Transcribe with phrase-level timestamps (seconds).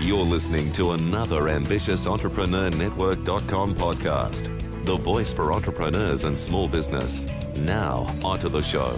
[0.00, 7.26] You're listening to another ambitious Entrepreneur Network.com podcast, the voice for entrepreneurs and small business.
[7.54, 8.96] Now, onto the show.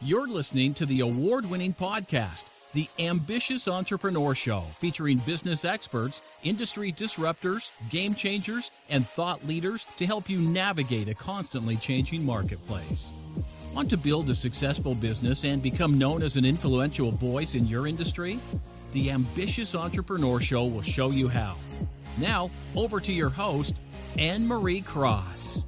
[0.00, 6.92] You're listening to the award winning podcast, The Ambitious Entrepreneur Show, featuring business experts, industry
[6.92, 13.12] disruptors, game changers, and thought leaders to help you navigate a constantly changing marketplace.
[13.74, 17.86] Want to build a successful business and become known as an influential voice in your
[17.86, 18.40] industry?
[18.92, 21.56] The Ambitious Entrepreneur Show will show you how.
[22.16, 23.76] Now, over to your host,
[24.16, 25.66] Anne Marie Cross.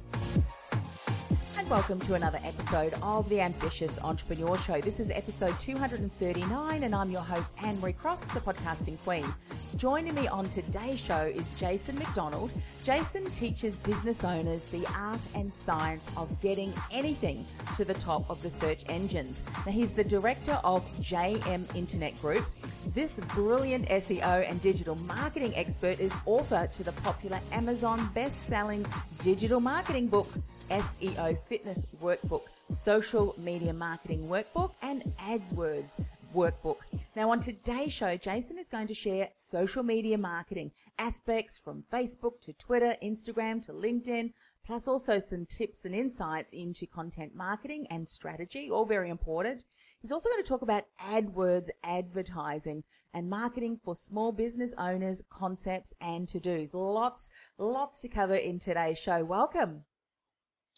[1.57, 4.81] And welcome to another episode of the Ambitious Entrepreneur Show.
[4.81, 9.31] This is episode 239, and I'm your host, Anne Marie Cross, the podcasting queen.
[9.77, 12.51] Joining me on today's show is Jason McDonald.
[12.83, 18.41] Jason teaches business owners the art and science of getting anything to the top of
[18.41, 19.43] the search engines.
[19.65, 22.45] Now, he's the director of JM Internet Group.
[22.93, 28.85] This brilliant SEO and digital marketing expert is author to the popular Amazon best-selling
[29.19, 30.27] digital marketing book,
[30.69, 35.97] SEO Fitness Workbook, Social Media Marketing Workbook, and AdWords
[36.33, 36.77] Workbook.
[37.15, 42.39] Now, on today's show, Jason is going to share social media marketing aspects from Facebook
[42.41, 44.31] to Twitter, Instagram to LinkedIn,
[44.65, 49.65] plus also some tips and insights into content marketing and strategy, all very important.
[50.01, 55.93] He's also going to talk about AdWords advertising and marketing for small business owners, concepts,
[56.01, 56.73] and to dos.
[56.73, 59.23] Lots, lots to cover in today's show.
[59.23, 59.83] Welcome.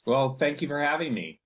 [0.05, 1.39] Well, thank you for having me.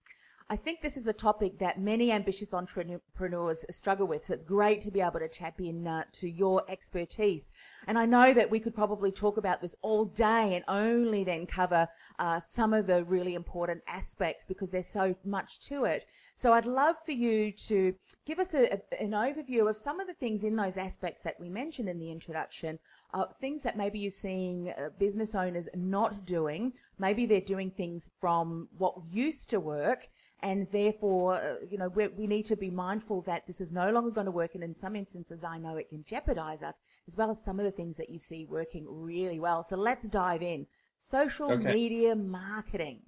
[0.50, 4.24] I think this is a topic that many ambitious entrepreneurs struggle with.
[4.24, 7.52] So it's great to be able to tap in uh, to your expertise.
[7.88, 11.48] And I know that we could probably talk about this all day and only then
[11.48, 11.86] cover
[12.20, 16.06] uh, some of the really important aspects because there's so much to it.
[16.38, 17.94] So I'd love for you to
[18.26, 21.38] give us a, a, an overview of some of the things in those aspects that
[21.42, 22.80] we mentioned in the introduction,
[23.14, 26.72] uh, things that maybe you're seeing uh, business owners not doing.
[27.00, 30.08] Maybe they're doing things from what used to work
[30.42, 34.12] and therefore, uh, you know, we need to be mindful that this is no longer
[34.12, 36.76] going to work, and in some instances, I know it can jeopardize us,
[37.08, 39.64] as well as some of the things that you see working really well.
[39.64, 40.68] So let's dive in.
[41.00, 41.74] Social okay.
[41.74, 43.02] media marketing.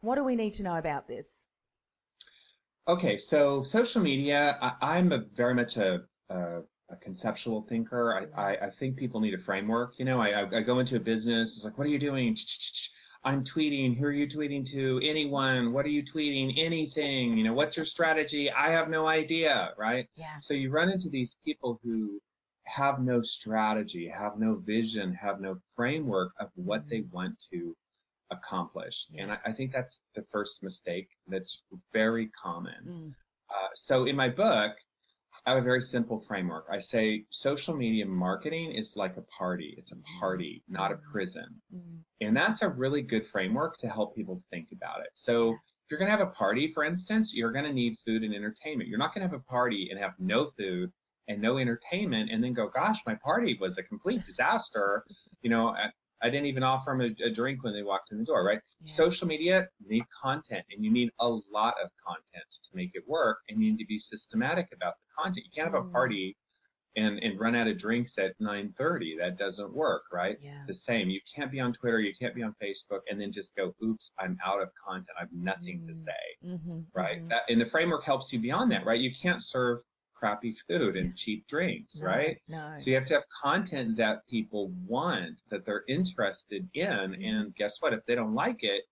[0.00, 1.48] What do we need to know about this?
[2.86, 8.28] Okay, so social media, I, am a very much a, a, a conceptual thinker.
[8.36, 9.94] I, I, I, think people need a framework.
[9.98, 12.36] You know, I, I go into a business, it's like, what are you doing?
[13.24, 13.96] I'm tweeting.
[13.96, 15.00] Who are you tweeting to?
[15.02, 15.72] Anyone?
[15.72, 16.58] What are you tweeting?
[16.58, 17.36] Anything?
[17.36, 18.50] You know, what's your strategy?
[18.50, 20.06] I have no idea, right?
[20.14, 20.38] Yeah.
[20.40, 22.20] So you run into these people who
[22.64, 26.90] have no strategy, have no vision, have no framework of what mm-hmm.
[26.90, 27.76] they want to
[28.30, 29.06] accomplish.
[29.10, 29.22] Yes.
[29.22, 31.62] And I, I, think that's the first mistake that's
[31.92, 32.74] very common.
[32.88, 33.14] Mm.
[33.50, 34.72] Uh, so in my book,
[35.46, 36.66] I have a very simple framework.
[36.70, 39.74] I say social media marketing is like a party.
[39.76, 41.46] It's a party, not a prison.
[41.74, 41.93] Mm.
[42.24, 45.10] And that's a really good framework to help people think about it.
[45.14, 48.22] So if you're going to have a party, for instance, you're going to need food
[48.22, 48.88] and entertainment.
[48.88, 50.90] You're not going to have a party and have no food
[51.28, 55.04] and no entertainment and then go, gosh, my party was a complete disaster.
[55.42, 55.74] You know,
[56.22, 58.60] I didn't even offer them a, a drink when they walked in the door, right?
[58.80, 58.96] Yes.
[58.96, 63.38] Social media need content and you need a lot of content to make it work
[63.48, 65.44] and you need to be systematic about the content.
[65.44, 65.92] You can't have a mm.
[65.92, 66.36] party
[66.96, 69.18] and, and run out of drinks at 9.30.
[69.18, 70.36] That doesn't work, right?
[70.40, 70.62] Yeah.
[70.66, 71.10] The same.
[71.10, 74.12] You can't be on Twitter, you can't be on Facebook and then just go, oops,
[74.18, 75.08] I'm out of content.
[75.18, 75.88] I have nothing mm-hmm.
[75.88, 76.12] to say,
[76.46, 76.80] mm-hmm.
[76.94, 77.18] right?
[77.18, 77.28] Mm-hmm.
[77.28, 79.00] That, and the framework helps you beyond that, right?
[79.00, 79.78] You can't serve
[80.14, 82.38] crappy food and cheap drinks, no, right?
[82.48, 82.74] No.
[82.78, 87.22] So you have to have content that people want, that they're interested in, mm-hmm.
[87.22, 87.92] and guess what?
[87.92, 88.84] If they don't like it,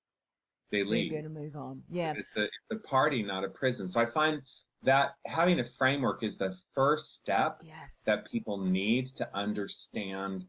[0.72, 1.12] they leave.
[1.12, 1.82] They're going to move on.
[1.90, 2.14] Yeah.
[2.16, 3.88] It's a, it's a party, not a prison.
[3.88, 4.40] So I find
[4.82, 8.02] that having a framework is the first step yes.
[8.06, 10.44] that people need to understand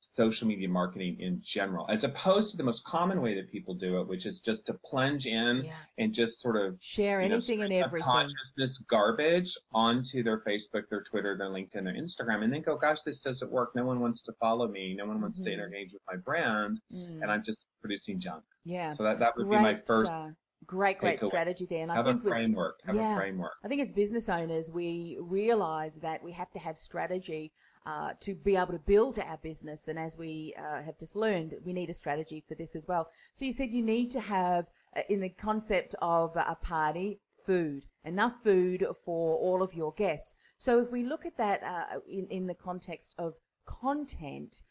[0.00, 4.00] social media marketing in general, as opposed to the most common way that people do
[4.00, 5.72] it, which is just to plunge in yeah.
[5.98, 8.06] and just sort of share anything know, and everything.
[8.06, 13.02] Consciousness garbage onto their Facebook, their Twitter, their LinkedIn, their Instagram, and then go, gosh,
[13.02, 13.72] this doesn't work.
[13.74, 14.94] No one wants to follow me.
[14.96, 15.58] No one wants mm-hmm.
[15.58, 17.20] to engage with my brand, mm.
[17.20, 18.42] and I'm just producing junk.
[18.64, 18.94] Yeah.
[18.94, 20.10] So that, that would Great, be my first.
[20.10, 20.28] Uh,
[20.64, 21.82] Great, great strategy there.
[21.82, 22.80] And have I a think with, framework.
[22.86, 23.14] Have yeah.
[23.14, 23.52] a framework.
[23.64, 27.52] I think as business owners, we realize that we have to have strategy
[27.84, 29.86] uh, to be able to build our business.
[29.86, 33.08] And as we uh, have just learned, we need a strategy for this as well.
[33.34, 34.66] So you said you need to have,
[34.96, 40.34] uh, in the concept of a party, food, enough food for all of your guests.
[40.58, 43.34] So if we look at that uh, in, in the context of
[43.66, 44.62] content,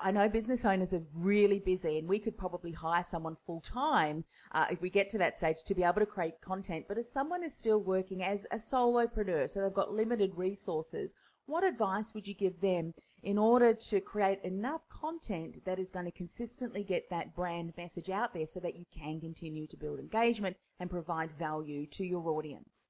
[0.00, 4.24] I know business owners are really busy, and we could probably hire someone full time
[4.52, 6.86] uh, if we get to that stage to be able to create content.
[6.88, 11.14] But if someone is still working as a solopreneur, so they've got limited resources,
[11.46, 12.92] what advice would you give them
[13.22, 18.10] in order to create enough content that is going to consistently get that brand message
[18.10, 22.28] out there so that you can continue to build engagement and provide value to your
[22.28, 22.88] audience?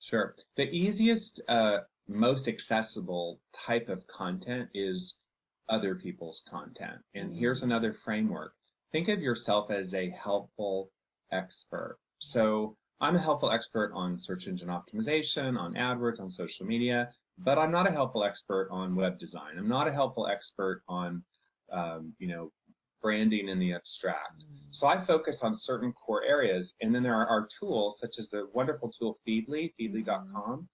[0.00, 0.36] Sure.
[0.56, 5.16] The easiest, uh, most accessible type of content is
[5.68, 6.98] other people's content.
[7.14, 8.52] And here's another framework.
[8.92, 10.90] Think of yourself as a helpful
[11.32, 11.98] expert.
[12.20, 17.58] So I'm a helpful expert on search engine optimization, on AdWords, on social media, but
[17.58, 19.56] I'm not a helpful expert on web design.
[19.56, 21.22] I'm not a helpful expert on,
[21.70, 22.50] um, you know,
[23.00, 24.42] branding in the abstract.
[24.72, 26.74] So I focus on certain core areas.
[26.80, 30.68] And then there are our tools, such as the wonderful tool Feedly, feedly.com,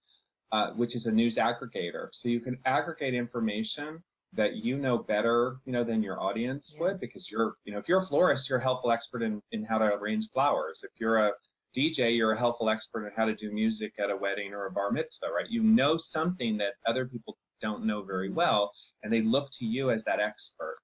[0.51, 2.07] uh, which is a news aggregator.
[2.11, 4.03] So you can aggregate information
[4.35, 6.79] that you know better, you know, than your audience Yes.
[6.79, 9.63] would, because you're, you know, if you're a florist, you're a helpful expert in, in
[9.63, 10.83] how to arrange flowers.
[10.83, 11.31] If you're a
[11.75, 14.71] DJ, you're a helpful expert in how to do music at a wedding or a
[14.71, 15.49] bar mitzvah, right?
[15.49, 18.37] You know something that other people don't know very mm-hmm.
[18.37, 18.71] well,
[19.03, 20.77] and they look to you as that expert.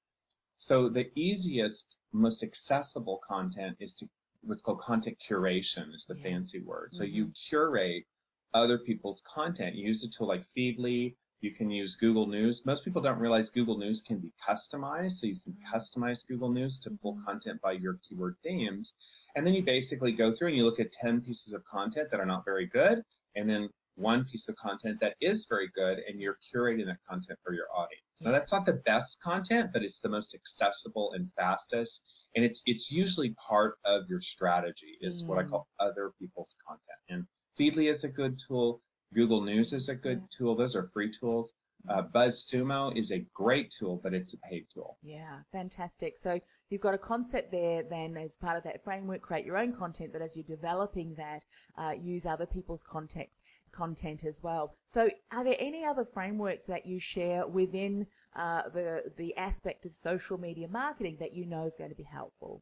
[0.58, 4.08] So the easiest, most accessible content is to
[4.44, 6.24] what's called content curation is the Yeah.
[6.24, 6.94] fancy word.
[6.94, 7.32] So you mm-hmm.
[7.50, 8.06] curate
[8.54, 9.76] other people's content.
[9.76, 11.16] You use a tool like Feedly.
[11.42, 12.66] You can use Google News.
[12.66, 15.14] Most people don't realize Google News can be customized.
[15.14, 15.76] So you can mm-hmm.
[15.76, 17.26] customize Google News to pull mm-hmm.
[17.26, 18.94] content by your keyword themes.
[19.36, 22.20] And then you basically go through and you look at 10 pieces of content that
[22.20, 23.02] are not very good.
[23.36, 27.40] And then one piece of content that is very good and you're curating that content
[27.44, 28.04] for your audience.
[28.20, 32.02] Now that's not the best content, but it's the most accessible and fastest.
[32.36, 35.50] And it's it's usually part of your strategy is what I mm.
[35.50, 37.00] call other people's content.
[37.10, 37.26] And
[37.60, 38.82] Feedly is a good tool.
[39.14, 40.56] Google News is a good tool.
[40.56, 41.54] Those are free tools.
[41.90, 44.98] Uh, BuzzSumo is a great tool, but it's a paid tool.
[45.02, 46.16] Yeah, fantastic.
[46.18, 49.74] So you've got a concept there then as part of that framework, create your own
[49.74, 51.44] content, but as you're developing that,
[51.80, 53.28] uh, use other people's content,
[53.72, 54.76] content as well.
[54.86, 58.06] So are there any other frameworks that you share within
[58.36, 62.04] uh, the, the aspect of social media marketing that you know is going to be
[62.04, 62.62] helpful?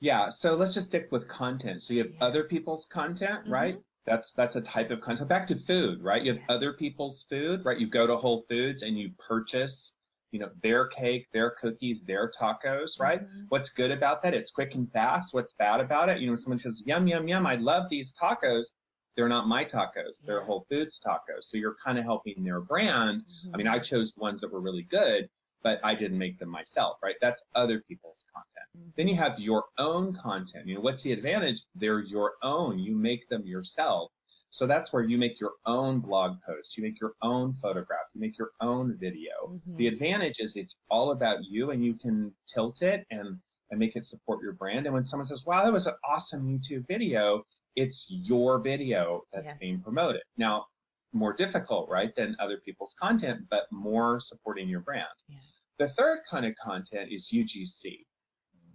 [0.00, 1.82] Yeah, so let's just stick with content.
[1.84, 2.24] So you have Yeah.
[2.24, 3.78] other people's content, right?
[4.06, 5.28] That's that's a type of content.
[5.28, 6.22] Back to food, right?
[6.22, 7.78] You have other people's food, right?
[7.78, 9.94] You go to Whole Foods and you purchase,
[10.32, 13.20] you know, their cake, their cookies, their tacos, right?
[13.50, 14.32] What's good about that?
[14.34, 15.34] It's quick and fast.
[15.34, 16.18] What's bad about it?
[16.20, 18.68] You know, someone says, "Yum yum yum, I love these tacos."
[19.16, 20.22] They're not my tacos.
[20.24, 20.44] They're Yeah.
[20.44, 21.42] Whole Foods tacos.
[21.44, 23.22] So you're kind of helping their brand.
[23.22, 23.54] Mm-hmm.
[23.54, 25.28] I mean, I chose the ones that were really good,
[25.62, 27.16] but I didn't make them myself, right?
[27.20, 28.68] That's other people's content.
[28.76, 28.90] Mm-hmm.
[28.96, 30.66] Then you have your own content.
[30.66, 31.62] You know, what's the advantage?
[31.74, 32.78] They're your own.
[32.78, 34.10] You make them yourself.
[34.50, 38.20] So that's where you make your own blog post, you make your own photograph, you
[38.20, 39.30] make your own video.
[39.48, 39.76] Mm-hmm.
[39.76, 43.38] The advantage is it's all about you and you can tilt it and,
[43.70, 44.86] and make it support your brand.
[44.86, 47.44] And when someone says, wow, that was an awesome YouTube video,
[47.76, 49.58] it's your video that's Yes.
[49.58, 50.22] being promoted.
[50.36, 50.66] Now,
[51.12, 55.06] more difficult, right, than other people's content, but more supporting your brand.
[55.28, 55.36] Yeah.
[55.80, 58.04] The third kind of content is UGC,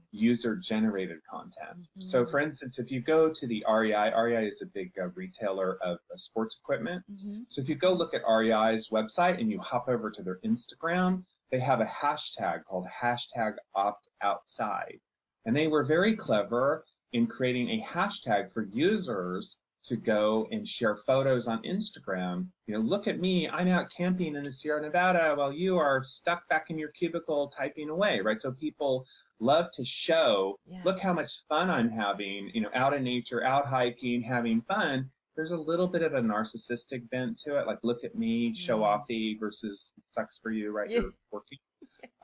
[0.10, 1.86] user generated content.
[2.00, 5.78] So, for instance, if you go to the REI, REI is a big uh, retailer
[5.84, 7.04] of uh, sports equipment.
[7.48, 11.24] So, if you go look at REI's website and you hop over to their Instagram,
[11.52, 15.00] they have a hashtag called hashtag opt outside.
[15.46, 20.98] And they were very clever in creating a hashtag for users to go and share
[21.06, 22.48] photos on Instagram.
[22.68, 26.04] You know, look at me, I'm out camping in the Sierra Nevada while you are
[26.04, 28.42] stuck back in your cubicle typing away, right?
[28.42, 29.06] So people
[29.40, 30.82] love to show, Yeah.
[30.86, 35.10] look how much fun I'm having, you know, out in nature, out hiking, having fun.
[35.36, 38.80] There's a little bit of a narcissistic bent to it, like look at me, show
[38.80, 38.84] mm.
[39.10, 40.90] offy versus sucks for you, right?
[40.90, 41.02] Yeah.
[41.02, 41.60] You're working.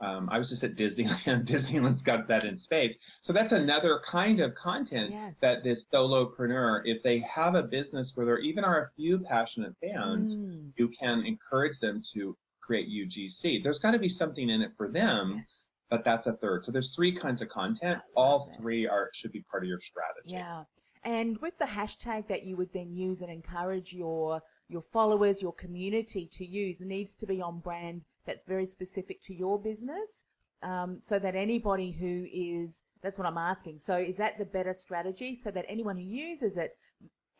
[0.02, 1.44] Um, I was just at Disneyland.
[1.46, 2.96] Disneyland's got that in spades.
[3.20, 5.38] So that's another kind of content Yes.
[5.40, 9.74] that this solopreneur, if they have a business where there even are a few passionate
[9.80, 10.72] fans, Mm.
[10.76, 13.62] you can encourage them to create UGC.
[13.62, 15.70] There's got to be something in it for them, Yes.
[15.88, 16.64] but that's a third.
[16.64, 18.00] So there's three kinds of content.
[18.16, 18.58] All that.
[18.60, 20.30] three are should be part of your strategy.
[20.32, 20.64] Yeah.
[21.04, 25.52] And with the hashtag that you would then use and encourage your your followers, your
[25.54, 30.26] community to use, needs to be on brand that's very specific to your business.
[30.62, 33.78] um, so that anybody who is that's what I'm asking.
[33.80, 36.72] So is that the better strategy so that anyone who uses it,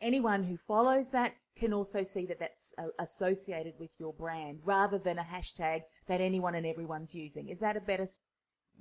[0.01, 4.97] anyone who follows that can also see that that's uh, associated with your brand rather
[4.97, 7.47] than a hashtag that anyone and everyone's using?
[7.49, 8.07] Is that a better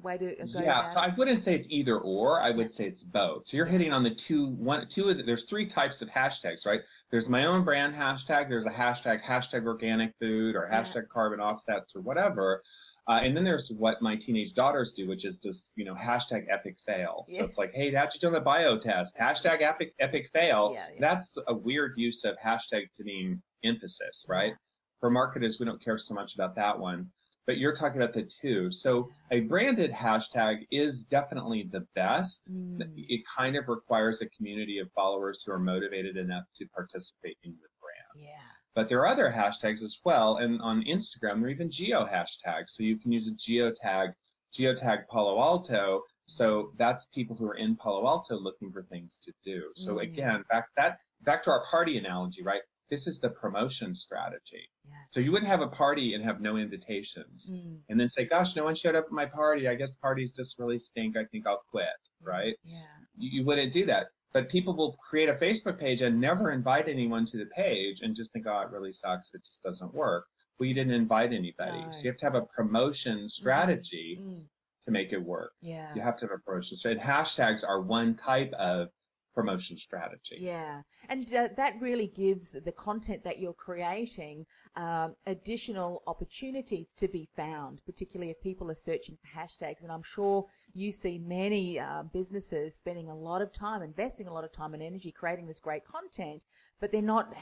[0.00, 3.02] way to go yeah so i wouldn't say it's either or i would say it's
[3.02, 6.08] both so you're hitting on the two one two of the, there's three types of
[6.08, 6.80] hashtags right
[7.10, 11.12] there's my own brand hashtag there's a hashtag hashtag organic food or hashtag yeah.
[11.12, 12.62] carbon offsets or whatever
[13.08, 16.44] uh, and then there's what my teenage daughters do, which is just, you know, hashtag
[16.48, 17.24] epic fail.
[17.26, 17.42] So yeah.
[17.42, 19.16] it's like, hey, how'd you do the bio test?
[19.16, 20.70] Hashtag epic, epic fail.
[20.72, 20.98] Yeah, yeah.
[21.00, 24.52] That's a weird use of hashtag to mean emphasis, right?
[25.00, 27.08] For marketers, we don't care so much about that one
[27.46, 28.70] but you're talking about the two.
[28.70, 32.50] So a branded hashtag is definitely the best.
[32.52, 32.80] Mm.
[32.96, 37.50] It kind of requires a community of followers who are motivated enough to participate in
[37.52, 38.26] your brand.
[38.26, 38.38] Yeah.
[38.74, 42.70] But there are other hashtags as well, and on Instagram there are even geo hashtags.
[42.70, 44.12] So you can use a geotag,
[44.56, 46.02] geotag Palo Alto.
[46.26, 49.64] So that's people who are in Palo Alto looking for things to do.
[49.76, 50.02] So mm.
[50.02, 52.62] again, back that back to our party analogy, right?
[52.92, 54.68] This is the promotion strategy.
[54.84, 54.94] Yes.
[55.08, 57.78] So you wouldn't have a party and have no invitations mm.
[57.88, 59.66] and then say, gosh, no one showed up at my party.
[59.66, 61.16] I guess parties just really stink.
[61.16, 61.86] I think I'll quit,
[62.20, 62.54] right?
[62.62, 62.80] Yeah.
[63.16, 64.08] You, you wouldn't do that.
[64.34, 68.14] But people will create a Facebook page and never invite anyone to the page and
[68.14, 69.32] just think, oh, it really sucks.
[69.32, 70.26] It just doesn't work.
[70.58, 71.82] Well, you didn't invite anybody.
[71.92, 74.34] So you have to have a promotion strategy mm.
[74.34, 74.42] Mm.
[74.84, 75.52] to make it work.
[75.62, 75.88] Yeah.
[75.94, 77.00] You have to have a promotion strategy.
[77.00, 78.88] And hashtags are one type of
[79.34, 80.36] promotion strategy.
[80.38, 84.46] Yeah, and uh, that really gives the content that you're creating
[84.76, 89.82] um, additional opportunities to be found, particularly if people are searching for hashtags.
[89.82, 94.32] And I'm sure you see many uh, businesses spending a lot of time, investing a
[94.32, 96.44] lot of time and energy creating this great content,
[96.80, 97.32] but they're not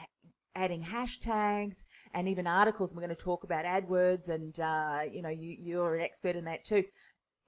[0.57, 2.95] adding hashtags and even articles.
[2.95, 6.45] We're going to talk about AdWords, and uh, you know you, you're an expert in
[6.45, 6.85] that too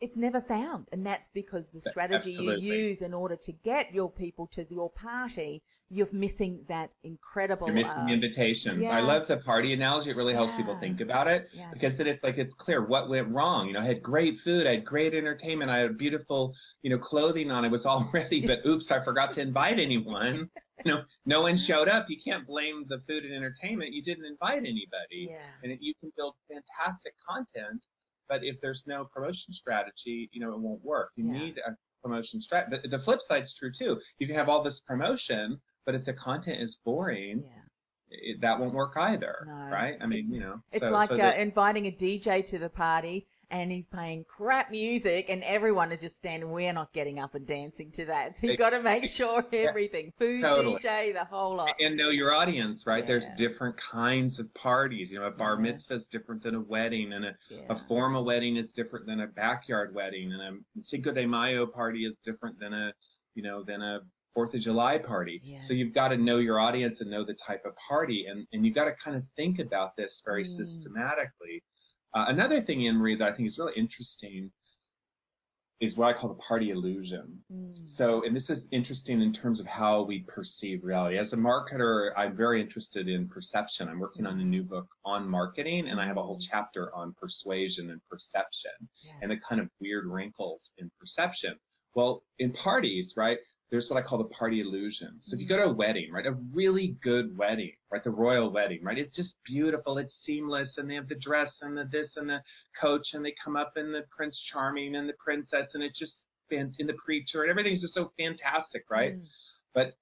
[0.03, 0.89] it's never found.
[0.91, 2.67] And that's because the strategy Absolutely.
[2.67, 7.69] you use in order to get your people to your party, you're missing that incredible.
[7.69, 8.83] You're missing uh, the invitations.
[8.83, 8.97] Yeah.
[8.97, 10.11] I love the party analogy.
[10.11, 11.71] It really helps people think about it yes.
[11.73, 13.69] because then it's like it's clear what went wrong.
[13.69, 16.99] You know, I had great food, I had great entertainment, I had beautiful, you know,
[16.99, 17.65] clothing on.
[17.65, 20.51] It was all ready, but oops, I forgot to invite anyone.
[20.85, 22.07] you know, no one showed up.
[22.09, 23.93] You can't blame the food and entertainment.
[23.93, 25.29] You didn't invite anybody.
[25.31, 25.37] Yeah.
[25.63, 27.85] And you can build fantastic content
[28.29, 31.11] but if there's no promotion strategy, you know, it won't work.
[31.17, 31.39] You yeah.
[31.39, 32.81] need a promotion strategy.
[32.83, 34.01] The, the, flip side's true too.
[34.19, 37.59] You can have all this promotion, but if the content is boring, yeah.
[38.15, 39.71] It, that won't work either, no.
[39.73, 39.97] right?
[39.99, 43.27] I mean, you know, it's so, like so uh, inviting a DJ to the party
[43.53, 47.47] and he's playing crap music and everyone is just standing we're not getting up and
[47.47, 50.75] dancing to that so you've got to make sure everything food totally.
[50.77, 53.09] dj the whole lot and know your audience right yeah.
[53.09, 55.73] there's different kinds of parties you know a bar yeah.
[55.73, 57.61] mitzvah is different than a wedding and a, yeah.
[57.69, 62.05] a formal wedding is different than a backyard wedding and a cinco de mayo party
[62.05, 62.93] is different than a
[63.35, 64.01] you know than a
[64.35, 65.43] Fourth of July party.
[65.45, 65.69] Yes.
[65.69, 68.65] So you've got to know your audience and know the type of party, and and
[68.65, 70.57] you've got to kind of think about this very mm.
[70.57, 71.63] systematically.
[72.15, 74.51] Uh, another thing, Anne Marie, that I think is really interesting
[75.83, 77.41] is what I call the party illusion.
[77.53, 77.91] Mm.
[77.91, 81.19] So, and this is interesting in terms of how we perceive reality.
[81.19, 83.89] As a marketer, I'm very interested in perception.
[83.89, 87.15] I'm working on a new book on marketing, and I have a whole chapter on
[87.21, 88.71] persuasion and perception
[89.03, 89.17] yes.
[89.23, 91.57] and the kind of weird wrinkles in perception.
[91.97, 93.39] Well, in parties, right?
[93.73, 95.17] There's what I call the party illusion.
[95.21, 98.53] So if you go to a wedding, right, a really good wedding, right, the royal
[98.53, 102.19] wedding, right, it's just beautiful, it's seamless, and they have the dress and the this
[102.19, 102.43] and the
[102.79, 106.27] coach, and they come up in the Prince Charming and the princess, and it's just
[106.51, 109.15] in the preacher, and everything's just so fantastic, right?
[109.15, 109.25] Mm.
[109.73, 109.95] But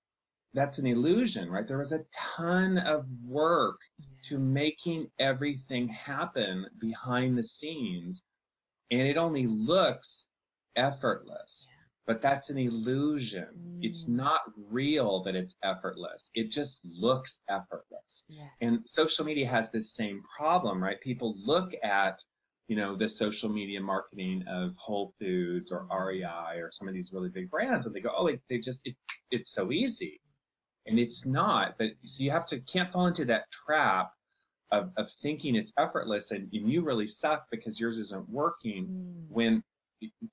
[0.53, 1.69] that's an illusion, right?
[1.69, 3.79] There was a ton of work
[4.25, 8.25] to making everything happen behind the scenes,
[8.91, 10.27] and it only looks
[10.75, 11.69] effortless.
[11.71, 13.47] Yeah but that's an illusion.
[13.57, 13.78] Mm.
[13.83, 14.40] It's not
[14.71, 16.30] real that it's effortless.
[16.35, 18.25] It just looks effortless.
[18.28, 18.49] Yes.
[18.61, 21.00] And social media has this same problem, right?
[21.00, 22.23] People look at,
[22.69, 27.12] you know, the social media marketing of Whole Foods or REI or some of these
[27.12, 28.97] really big brands and they go, oh, it, they just, it,
[29.30, 30.21] it's so easy.
[30.87, 34.11] And it's not, but so you have to, can't fall into that trap
[34.73, 39.25] of, of thinking it's effortless and, and you really suck because yours isn't working mm.
[39.28, 39.62] when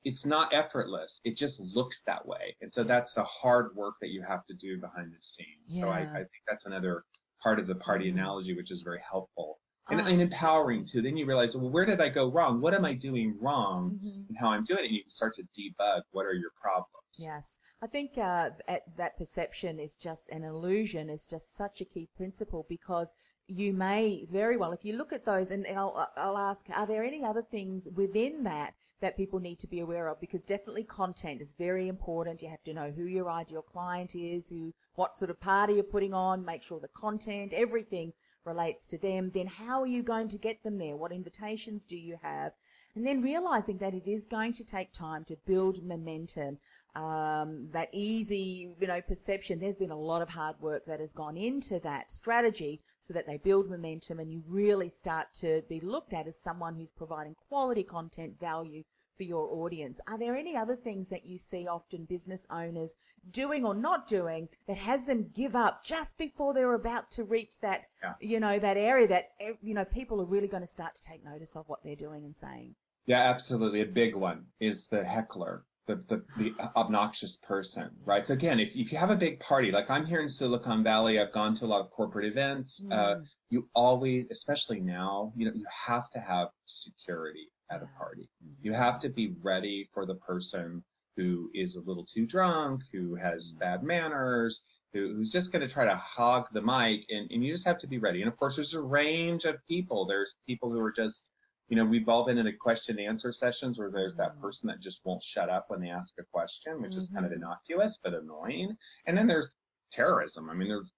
[0.03, 1.19] it's not effortless.
[1.23, 2.55] It just looks that way.
[2.61, 5.47] And so that's the hard work that you have to do behind the scenes.
[5.67, 5.81] Yeah.
[5.81, 7.03] So I, I, think that's another
[7.41, 8.19] part of the party mm-hmm.
[8.19, 9.59] analogy, which is very helpful
[9.89, 11.01] and, oh, and empowering too.
[11.01, 12.61] Then you realize, well, where did I go wrong?
[12.61, 14.21] What am I doing wrong mm-hmm.
[14.29, 14.87] and how I'm doing it?
[14.87, 16.87] And you can start to debug what are your problems.
[17.17, 18.51] Yes, I think uh,
[18.95, 21.09] that perception is just an illusion.
[21.09, 23.11] Is just such a key principle because
[23.47, 26.85] you may very well, if you look at those, and, and I'll, I'll ask, are
[26.85, 30.19] there any other things within that that people need to be aware of?
[30.19, 32.41] Because definitely content is very important.
[32.41, 35.83] You have to know who your ideal client is, who, what sort of party you're
[35.83, 38.11] putting on, make sure the content, everything
[38.43, 39.31] relates to them.
[39.33, 40.97] Then how are you going to get them there?
[40.97, 42.51] What invitations do you have?
[42.95, 46.57] And then realizing that it is going to take time to build momentum,
[46.97, 49.59] um, that easy, you know, perception.
[49.59, 53.27] There's been a lot of hard work that has gone into that strategy so that
[53.27, 57.35] they build momentum and you really start to be looked at as someone who's providing
[57.49, 58.83] quality content, value
[59.15, 59.99] for your audience.
[60.07, 62.95] Are there any other things that you see often business owners
[63.29, 67.59] doing or not doing that has them give up just before they're about to reach
[67.59, 68.13] that, yeah.
[68.21, 71.01] you know, that area that, eh, you know, people are really going to start to
[71.01, 72.73] take notice of what they're doing and saying?
[73.05, 73.81] Yeah, absolutely.
[73.81, 75.63] A big one is the heckler.
[75.87, 78.27] The, the, the obnoxious person, right?
[78.27, 81.17] So again, if, if you have a big party, like I'm here in Silicon Valley,
[81.17, 82.81] I've gone to a lot of corporate events.
[82.83, 82.91] Mm.
[82.91, 88.29] Uh, you always, especially now, you know, you have to have security at a party.
[88.61, 90.83] You have to be ready for the person
[91.15, 93.59] who is a little too drunk, who has mm-hmm.
[93.59, 94.63] bad manners,
[94.93, 97.79] who, who's just going to try to hog the mic, and, and you just have
[97.79, 98.21] to be ready.
[98.21, 100.05] And of course, there's a range of people.
[100.05, 101.31] There's people who are just,
[101.69, 104.41] you know, we've all been in a question and answer sessions where there's that mm-hmm.
[104.41, 106.99] person that just won't shut up when they ask a question, which mm-hmm.
[106.99, 107.43] is kind of mm-hmm.
[107.43, 108.75] innocuous but annoying.
[109.05, 109.49] And then there's
[109.91, 110.49] terrorism.
[110.49, 110.91] I mean, there's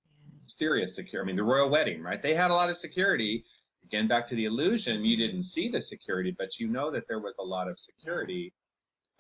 [0.48, 1.26] serious security.
[1.26, 2.22] I mean, the royal wedding, right?
[2.22, 3.44] They had a lot of security
[3.90, 7.20] again back to the illusion you didn't see the security but you know that there
[7.20, 8.54] was a lot of security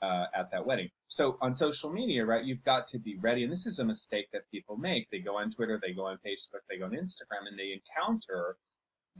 [0.01, 3.51] uh, at that wedding so on social media right you've got to be ready and
[3.51, 6.61] this is a mistake that people make they go on twitter they go on facebook
[6.69, 8.57] they go on instagram and they encounter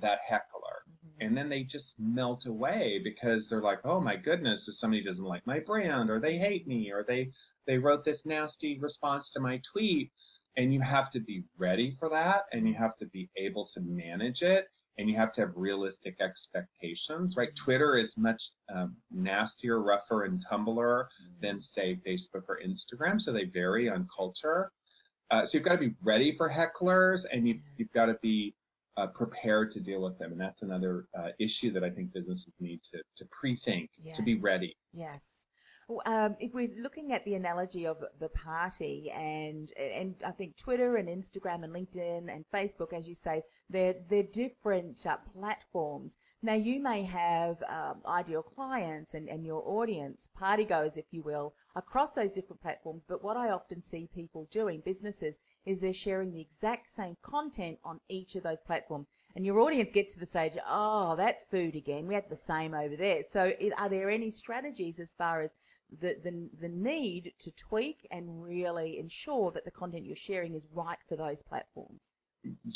[0.02, 1.28] that heckler mm-hmm.
[1.28, 5.26] and then they just melt away because they're like oh my goodness if somebody doesn't
[5.26, 7.30] like my brand or they hate me or they
[7.68, 10.12] they wrote this nasty response to my tweet
[10.58, 13.80] and you have to be ready for that and you have to be able to
[13.82, 14.68] manage it
[15.00, 17.56] and you have to have realistic expectations, right?
[17.56, 21.08] Twitter is much um, nastier, rougher, and tumbler
[21.42, 24.74] than, say, Facebook or Instagram, so they vary on culture.
[25.32, 28.54] Uh, so you've got to be ready for hecklers, and you, have got to be
[29.00, 30.32] uh, prepared to deal with them.
[30.32, 34.18] And that's another uh, issue that I think businesses need to, to pre-think, yes.
[34.18, 34.76] to be ready.
[34.94, 35.46] Yes.
[36.06, 40.98] Um, if we're looking at the analogy of the party, and and I think Twitter
[40.98, 46.18] and Instagram and LinkedIn and Facebook, as you say, they're they're different uh, platforms.
[46.44, 51.56] Now you may have um, ideal clients and, and your audience, partygoers, if you will,
[51.76, 53.04] across those different platforms.
[53.08, 57.80] But what I often see people doing, businesses, is they're sharing the exact same content
[57.84, 61.76] on each of those platforms, and your audience get to the stage, oh, that food
[61.76, 63.24] again, we had the same over there.
[63.24, 65.54] So, are there any strategies as far as
[66.00, 70.68] the, the, the need to tweak and really ensure that the content you're sharing is
[70.72, 72.02] right for those platforms.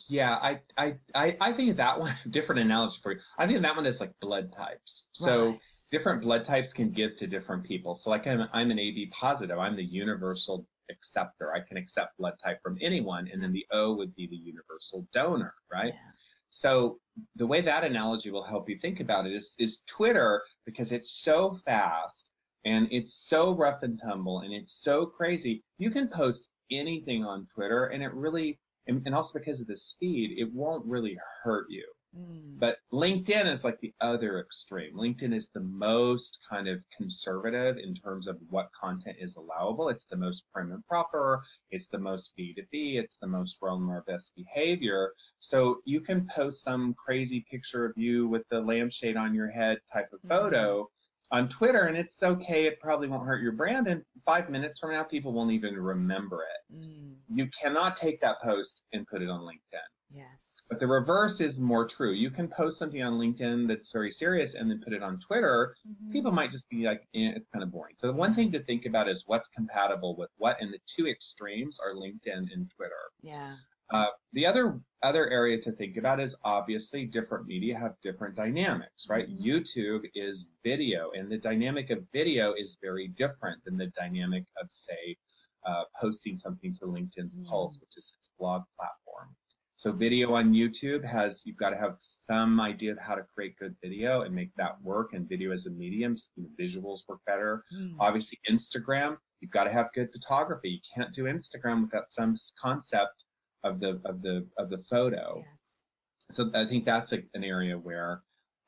[0.10, 3.20] Yeah, I, I, I, I think that one, different analogy for you.
[3.38, 5.06] I think that one is like blood types.
[5.14, 5.60] So right.
[5.92, 7.96] different blood types can give to different people.
[7.96, 9.58] So like I'm, I'm an AB positive.
[9.58, 11.54] I'm the universal acceptor.
[11.54, 13.30] I can accept blood type from anyone.
[13.32, 15.94] And then the O would be the universal donor, right?
[15.94, 16.12] Yeah.
[16.50, 17.00] So
[17.36, 21.12] the way that analogy will help you think about it is, is Twitter, because it's
[21.24, 22.33] so fast
[22.66, 25.64] and it's so rough and tumble and it's so crazy.
[25.78, 29.78] You can post anything on Twitter and it really, and, and also because of the
[29.78, 31.86] speed, it won't really hurt you.
[32.18, 32.60] Mm.
[32.60, 34.96] But LinkedIn is like the other extreme.
[34.96, 39.90] LinkedIn is the most kind of conservative in terms of what content is allowable.
[39.90, 41.42] It's the most prim and proper.
[41.72, 43.00] It's the most B2B.
[43.00, 45.12] It's the most well our best behavior.
[45.40, 49.80] So you can post some crazy picture of you with the lampshade on your head
[49.92, 50.84] type of photo.
[50.84, 50.88] Mm
[51.34, 52.68] on Twitter, and it's okay.
[52.68, 53.88] It probably won't hurt your brand.
[53.88, 56.76] And five minutes from now, people won't even remember it.
[56.78, 57.16] Mm.
[57.34, 59.80] You cannot take that post and put it on LinkedIn.
[60.16, 60.68] Yes.
[60.70, 62.14] But the reverse is more true.
[62.14, 65.76] You can post something on LinkedIn that's very serious and then put it on Twitter.
[65.90, 66.12] Mm-hmm.
[66.12, 67.96] People might just be like, eh, it's kind of boring.
[67.98, 71.08] So the one thing to think about is what's compatible with what, and the two
[71.08, 72.94] extremes are LinkedIn and Twitter.
[73.24, 73.56] Yeah.
[73.94, 79.06] Uh, the other other area to think about is obviously different media have different dynamics,
[79.10, 79.30] right?
[79.30, 79.44] Mm-hmm.
[79.44, 84.72] YouTube is video, and the dynamic of video is very different than the dynamic of,
[84.72, 85.18] say,
[85.66, 87.50] uh, posting something to LinkedIn's mm-hmm.
[87.50, 89.36] Pulse, which is its blog platform.
[89.76, 93.58] So video on YouTube has you've got to have some idea of how to create
[93.58, 95.10] good video and make that work.
[95.14, 96.16] And video as a medium,
[96.60, 97.66] visuals work better.
[97.76, 97.96] Mm.
[98.00, 100.70] Obviously, Instagram, you've got to have good photography.
[100.70, 103.26] You can't do Instagram without some concept
[103.64, 105.38] of the of the of the photo.
[105.38, 106.36] Yes.
[106.38, 108.22] So I think that's a, an area where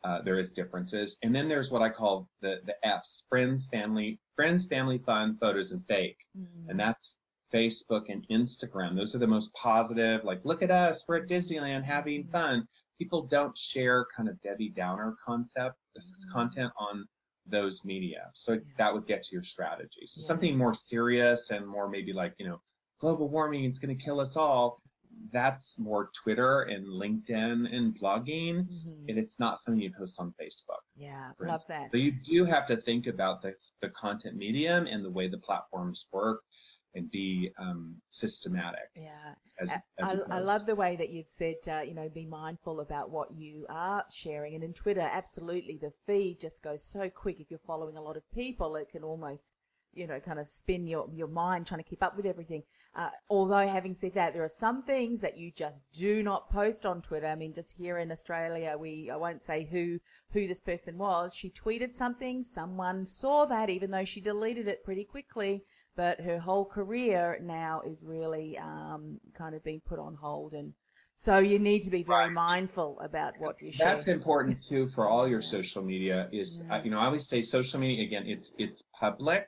[0.04, 1.18] uh, there is differences.
[1.24, 5.72] And then there's what I call the the F's: friends, family, friends, family, fun, photos,
[5.72, 6.18] and fake.
[6.38, 6.70] Mm.
[6.70, 7.18] And that's
[7.54, 8.96] Facebook and Instagram.
[8.96, 10.24] Those are the most positive.
[10.24, 12.32] Like, look at us, we're at Disneyland having Mm-hmm.
[12.32, 12.68] fun.
[13.00, 16.32] People don't share kind of Debbie Downer concept Mhm.
[16.32, 17.08] content on
[17.46, 18.32] those media.
[18.34, 20.06] So that would get to your strategy.
[20.08, 20.28] So Yeah.
[20.28, 22.62] something more serious and more maybe like you know,
[23.00, 24.82] global warming, is going to kill us all.
[25.32, 28.68] That's more Twitter and LinkedIn and blogging.
[28.68, 29.10] Mhm.
[29.10, 30.82] And it's not something you post on Facebook.
[30.96, 31.66] Yeah, love instance.
[31.68, 31.92] that.
[31.92, 35.38] So you do have to think about the, the content medium and the way the
[35.40, 36.42] platforms work
[36.96, 38.90] and be um, systematic.
[38.96, 39.36] Yeah.
[39.60, 42.26] As, I, as you I love the way that you've said, uh, you know, be
[42.26, 44.56] mindful about what you are sharing.
[44.56, 47.40] And in Twitter, absolutely, the feed just goes so quick.
[47.40, 49.58] If you're following a lot of people, it can almost,
[49.96, 52.64] you know, kind of spin your, your mind trying to keep up with everything.
[52.96, 56.86] Uh, although, having said that, there are some things that you just do not post
[56.86, 57.28] on Twitter.
[57.28, 60.00] I mean, just here in Australia, we I won't say who
[60.32, 61.36] who this person was.
[61.36, 62.44] She tweeted something.
[62.44, 65.64] Someone saw that, even though she deleted it pretty quickly
[65.98, 70.74] but her whole career now is really um, kind of being put on hold and
[71.18, 72.32] so you need to be very Right.
[72.34, 76.28] mindful about what you share That's important too for all your social media.
[76.34, 76.76] Is Yeah.
[76.76, 78.28] uh, you know I always say social media again.
[78.28, 79.48] It's it's public.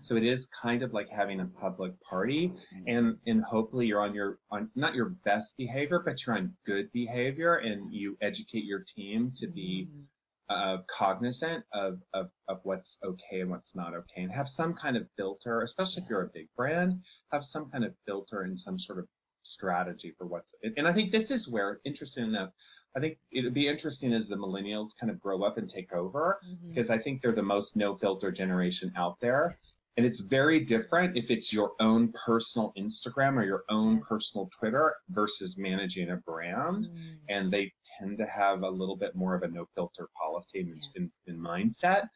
[0.00, 2.88] So it is kind of like having a public party, Mm-hmm.
[2.88, 6.90] and and hopefully you're on your on not your best behavior, but you're on good
[6.92, 10.04] behavior, and you educate your team to be Mm.
[10.50, 14.96] uh, cognizant of, of of what's okay and what's not okay, and have some kind
[14.96, 16.94] of filter, especially if you're a big brand,
[17.32, 19.06] have some kind of filter and some sort of
[19.42, 20.52] strategy for what's.
[20.76, 22.50] And I think this is where, interesting enough,
[22.96, 25.92] I think it would be interesting as the millennials kind of grow up and take
[25.92, 26.68] over, Mhm.
[26.68, 29.58] because I think they're the most no filter generation out there.
[29.98, 34.94] And it's very different if it's your own personal Instagram or your own personal Twitter
[35.08, 37.16] versus managing a brand Mm.
[37.28, 40.68] and they tend to have a little bit more of a no filter policy in,
[40.76, 40.88] Yes.
[40.94, 42.08] in, in mindset.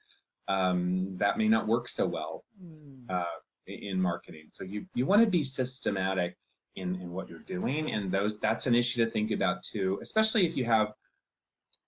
[0.47, 3.11] Um, that may not work so well Mm.
[3.11, 3.25] uh,
[3.66, 4.47] in marketing.
[4.53, 6.37] So you you want to be systematic
[6.77, 10.47] in in what you're doing, and those that's an issue to think about too, especially
[10.47, 10.92] if you have.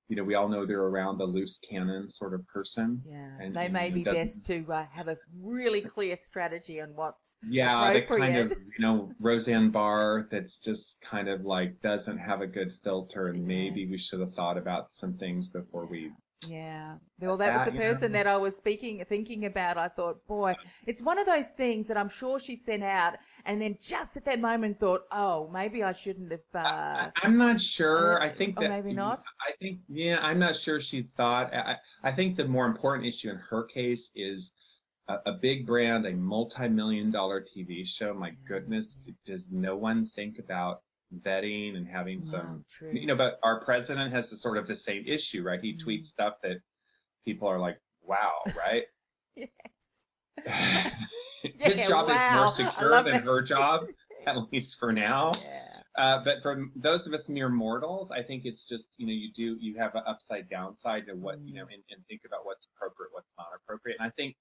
[0.08, 3.00] You know, we all know they're around the loose cannon sort of person.
[3.06, 6.14] yeah and- they and, may you know, be best to uh, have a really clear
[6.16, 11.44] strategy on what's Yeah, the kind of you know Roseanne Barr that's just kind of
[11.44, 15.48] like doesn't have a good filter, and maybe we should have thought about some things
[15.48, 16.10] before we
[16.46, 16.96] Yeah.
[17.20, 19.78] Well, that was the person that I was speaking, thinking about.
[19.78, 20.54] I thought, boy,
[20.86, 23.14] it's one of those things that I'm sure she sent out,
[23.46, 26.40] and then just at that moment thought, oh, maybe I shouldn't have.
[26.54, 28.20] Uh, I, I'm not sure.
[28.20, 29.22] I think that maybe not?
[29.48, 31.54] I think yeah, I'm not sure she thought.
[31.54, 34.52] I, I think the more important issue in her case is
[35.08, 38.12] a, a big brand, a multi-million dollar TV show.
[38.12, 40.82] My goodness, does no one think about
[41.24, 42.64] vetting and having some?
[42.70, 42.90] true.
[42.92, 45.60] You know, but our president has the sort of the same issue, right?
[45.60, 45.82] He Mhm.
[45.84, 46.60] tweets stuff that
[47.24, 48.84] people are like, wow, right?
[49.36, 49.50] yes.
[51.42, 52.14] His Yeah, job wow.
[52.14, 53.24] is more secure than that.
[53.24, 53.86] her job,
[54.26, 55.34] at least for now.
[55.40, 55.60] Yeah.
[55.96, 59.32] Uh, but for those of us mere mortals, I think it's just you know you
[59.32, 62.66] do you have an upside downside to what you know and, and think about what's
[62.74, 63.98] appropriate, what's not appropriate.
[64.00, 64.36] And I think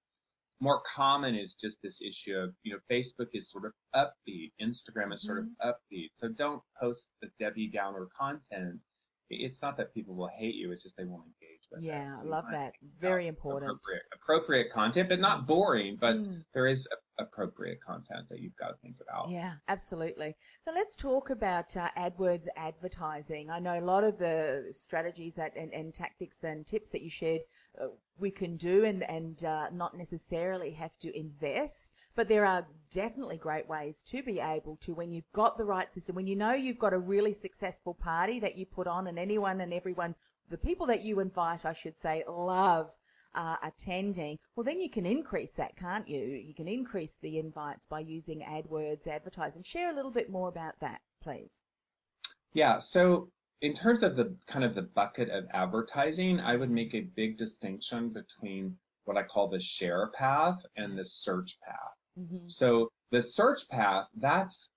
[0.59, 5.13] more common is just this issue of you know Facebook is sort of upbeat, Instagram
[5.13, 6.09] is sort of upbeat.
[6.15, 8.79] So don't post the Debbie Downer content.
[9.29, 11.81] It's not that people will hate you; it's just they won't engage with.
[11.83, 12.73] Yeah, I love that.
[12.99, 13.71] Very important.
[13.71, 15.97] Appropriate, appropriate content, but not boring.
[15.99, 16.43] But Mm.
[16.53, 19.29] there is a, appropriate content that you've got to think about.
[19.29, 20.35] Yeah, absolutely.
[20.65, 23.49] So let's talk about uh, AdWords advertising.
[23.49, 27.09] I know a lot of the strategies that and, and tactics and tips that you
[27.09, 27.41] shared
[27.79, 32.65] uh, we can do and and uh, not necessarily have to invest, but there are
[32.91, 36.35] definitely great ways to be able to when you've got the right system, when you
[36.35, 40.15] know you've got a really successful party that you put on, and anyone and everyone,
[40.49, 42.91] the people that you invite, I should say, love
[43.35, 46.19] uh, attending, well, then you can increase that, can't you?
[46.19, 49.63] You can increase the invites by using AdWords advertising.
[49.63, 51.51] Share a little bit more about that, please.
[52.53, 52.77] Yeah.
[52.77, 53.29] So
[53.61, 57.37] in terms of the kind of the bucket of advertising, I would make a big
[57.37, 61.97] distinction between what I call the share path and the search path.
[62.19, 62.49] Mm-hmm.
[62.49, 64.69] So the search path, that's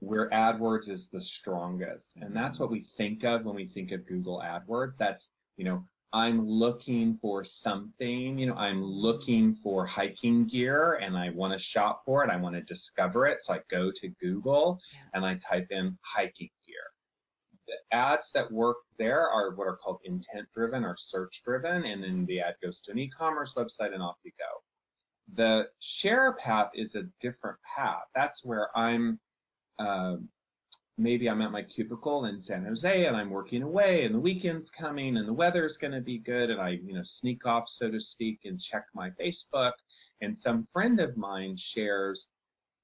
[0.00, 2.16] where AdWords is the strongest.
[2.20, 4.92] And that's what we think of when we think of Google AdWords.
[4.98, 11.16] That's, you know, I'm looking for something, you know, I'm looking for hiking gear and
[11.16, 12.30] I want to shop for it.
[12.30, 13.42] I want to discover it.
[13.42, 14.78] So I go to Google
[15.12, 16.76] and I type in hiking gear.
[17.66, 21.84] The ads that work there are what are called intent driven or search driven.
[21.84, 24.62] And then the ad goes to an e-commerce website and off you go.
[25.34, 28.04] The share path is a different path.
[28.14, 29.18] That's where I'm
[29.80, 30.28] um,
[30.96, 34.70] maybe I'm at my cubicle in San Jose and I'm working away and the weekend's
[34.70, 37.90] coming and the weather's going to be good and I, you know, sneak off, so
[37.90, 39.72] to speak, and check my Facebook
[40.20, 42.28] and some friend of mine shares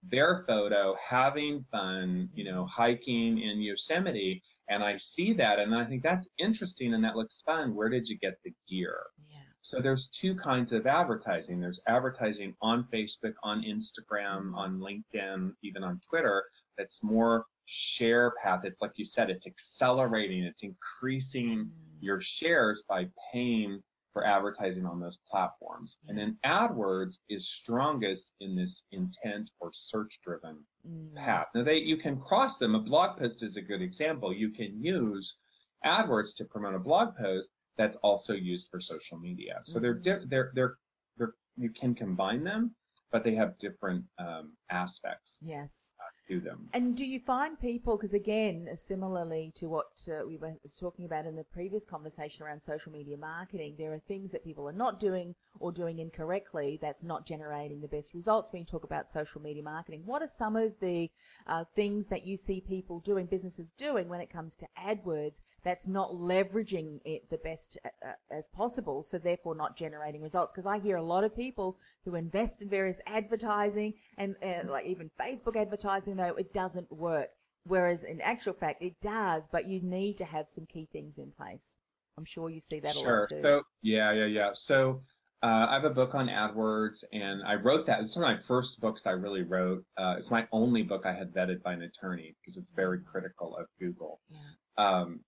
[0.03, 4.43] their photo having fun, you know, hiking in Yosemite.
[4.69, 7.75] And I see that and I think that's interesting and that looks fun.
[7.75, 8.99] Where did you get the gear?
[9.29, 9.39] Yeah.
[9.63, 11.61] So there's two kinds of advertising.
[11.61, 14.55] There's advertising on Facebook, on Instagram, mm-hmm.
[14.55, 16.45] on LinkedIn, even on Twitter
[16.79, 18.65] that's more share path.
[18.65, 21.71] It's like you said, it's accelerating, it's increasing Mm.
[22.01, 23.81] your shares by paying
[24.13, 25.99] for advertising on those platforms.
[26.09, 31.15] And then AdWords is strongest in this intent or search driven Mm.
[31.15, 31.47] path.
[31.55, 32.75] Now they you can cross them.
[32.75, 34.33] A blog post is a good example.
[34.35, 35.37] You can use
[35.85, 39.63] AdWords to promote a blog post that's also used for social media.
[39.65, 40.77] So they're di- they're they're
[41.17, 42.75] they're you can combine them,
[43.13, 45.95] but they have different um, aspects Yes.
[46.39, 46.69] Them.
[46.75, 51.27] And do you find people, because again, similarly to what uh, we were talking about
[51.27, 55.01] in the previous conversation around social media marketing, there are things that people are not
[55.01, 59.41] doing or doing incorrectly that's not generating the best results when you talk about social
[59.41, 60.03] media marketing.
[60.05, 61.11] What are some of the
[61.47, 65.89] uh, things that you see people doing, businesses doing when it comes to AdWords that's
[65.89, 70.53] not leveraging it the best uh, uh, as possible, so therefore not generating results?
[70.53, 74.85] Because I hear a lot of people who invest in various advertising and uh, like
[74.85, 77.29] even Facebook advertising, though it doesn't work.
[77.65, 81.31] Whereas in actual fact, it does, but you need to have some key things in
[81.31, 81.77] place.
[82.17, 83.41] I'm sure you see that a lot too.
[83.43, 84.51] So yeah, yeah, yeah.
[84.55, 85.03] So
[85.43, 88.01] uh, I have a book on AdWords, and I wrote that.
[88.01, 89.85] It's one of my first books I really wrote.
[89.97, 93.57] Uh, it's my only book I had vetted by an attorney because it's very critical
[93.57, 94.21] of Google.
[94.31, 94.39] yeah.
[94.77, 95.21] Um,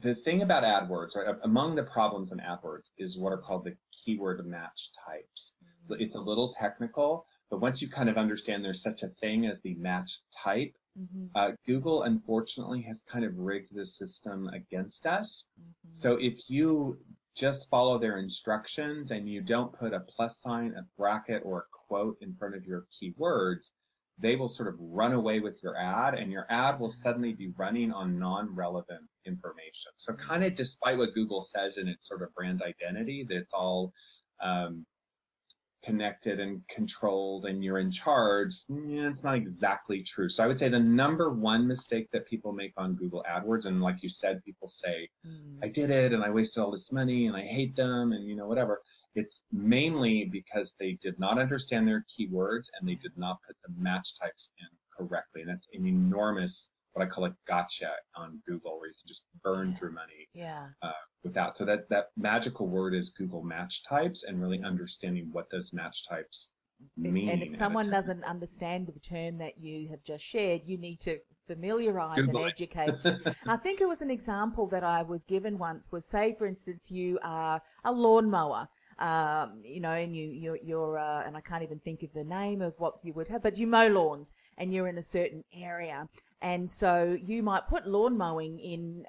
[0.00, 3.74] the thing about AdWords, right, among the problems in AdWords is what are called the
[4.04, 5.54] keyword match types.
[5.90, 9.60] It's a little technical, but once you kind of understand there's such a thing as
[9.60, 15.48] the match type, Mhm, uh, Google unfortunately has kind of rigged the system against us.
[15.60, 15.94] mhm.
[15.94, 16.98] So if you
[17.36, 21.66] just follow their instructions and you don't put a plus sign, a bracket, or a
[21.70, 23.70] quote in front of your keywords,
[24.18, 27.48] they will sort of run away with your ad and your ad will suddenly be
[27.56, 29.92] running on non-relevant information.
[29.96, 33.52] So kind of despite what Google says in its sort of brand identity, that it's
[33.52, 33.92] all
[34.40, 34.84] um,
[35.84, 40.28] connected and controlled and you're in charge, yeah, it's not exactly true.
[40.28, 43.82] So I would say the number one mistake that people make on Google AdWords, and
[43.82, 45.58] like you said, people say, Mm.
[45.62, 48.36] I did it and I wasted all this money and I hate them and you
[48.36, 48.82] know whatever.
[49.14, 53.72] It's mainly because they did not understand their keywords and they did not put the
[53.80, 55.42] match types in correctly.
[55.42, 59.24] And that's an enormous what I call a gotcha on Google where you can just
[59.42, 60.68] burn through money Yeah.
[60.80, 61.56] Uh, without.
[61.56, 66.08] So that that magical word is Google match types and really understanding what those match
[66.08, 66.50] types
[66.96, 67.28] mean.
[67.28, 71.18] and if someone doesn't understand the term that you have just shared, you need to
[71.46, 72.94] familiarize and Google educate.
[73.46, 76.90] I think it was an example that I was given once was say, for instance,
[76.90, 78.68] you are a lawnmower.
[78.98, 82.24] Um, you know, and you, you're, you're uh, and I can't even think of the
[82.24, 85.42] name of what you would have, but you mow lawns and you're in a certain
[85.52, 86.08] area.
[86.42, 89.04] And so you might put lawn mowing in,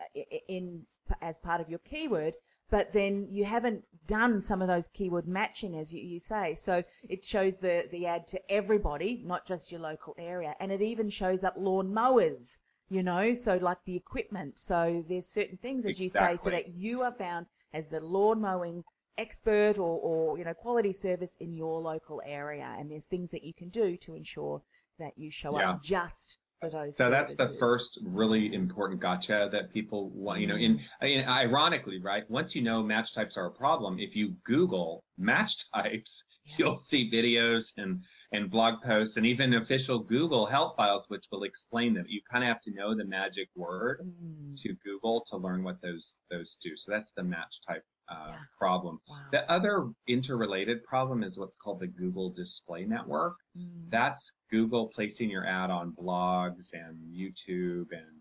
[0.47, 0.83] in
[1.21, 2.33] as part of your keyword,
[2.69, 6.53] but then you haven't done some of those keyword matching as you, you say.
[6.53, 10.55] So it shows the, the ad to everybody, not just your local area.
[10.59, 14.57] And it even shows up lawn mowers, you know, so like the equipment.
[14.57, 18.41] So there's certain things, as you say, so that you are found as the lawn
[18.41, 18.83] mowing
[19.17, 22.75] expert or, or, you know, quality service in your local area.
[22.77, 24.61] And there's things that you can do to ensure
[24.99, 25.71] that you show Yeah.
[25.71, 30.47] up just for those So that's the first really important gotcha that people want, you
[30.47, 32.29] know, in, in ironically, right?
[32.29, 36.23] Once you know match types are a problem, if you Google match types,
[36.57, 41.43] you'll see videos and, and blog posts and even official Google help files, which will
[41.43, 42.05] explain them.
[42.07, 45.81] You kind of have to know the magic word Mm, to Google to learn what
[45.81, 46.75] those, those do.
[46.77, 48.37] So that's the match type uh, Yeah.
[48.57, 48.99] problem.
[49.09, 49.17] wow.
[49.31, 53.35] The other interrelated problem is what's called the Google Display Network.
[53.57, 58.15] Mm, That's Google placing your ad on blogs and YouTube and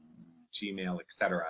[0.54, 1.44] Gmail, etc.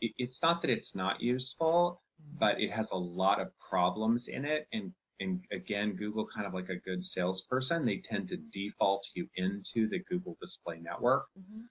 [0.00, 4.28] It, it's not that it's not useful, mm, but it has a lot of problems
[4.28, 4.66] in it.
[4.72, 9.28] And, and again, Google kind of like a good salesperson, they tend to default you
[9.36, 11.26] into the Google Display Network.
[11.38, 11.68] mhm.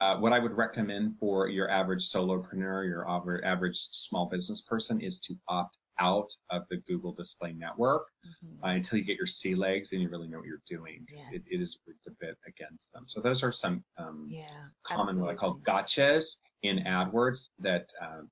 [0.00, 3.06] Uh, what I would recommend for your average solopreneur, your
[3.44, 8.64] average small business person is to opt out of the Google Display Network Mhm.
[8.64, 11.06] uh, until you get your sea legs and you really know what you're doing.
[11.08, 13.04] 'cause It, it is a bit against them.
[13.08, 14.68] So those are some um, Yeah.
[14.84, 18.22] common what I call gotchas in AdWords that uh,